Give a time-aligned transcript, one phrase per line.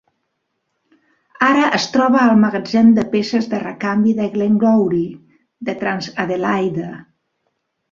[1.47, 5.15] Ara es troba al magatzem de peces de recanvi de Glengowrie,
[5.71, 6.91] de TransAdelaide.